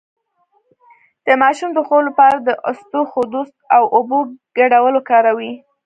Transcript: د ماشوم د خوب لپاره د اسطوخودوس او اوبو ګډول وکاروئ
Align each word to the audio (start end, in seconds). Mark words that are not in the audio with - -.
د 1.25 1.27
ماشوم 1.41 1.69
د 1.73 1.79
خوب 1.87 2.01
لپاره 2.09 2.37
د 2.39 2.49
اسطوخودوس 2.71 3.49
او 3.75 3.83
اوبو 3.95 4.19
ګډول 4.57 4.93
وکاروئ 4.95 5.51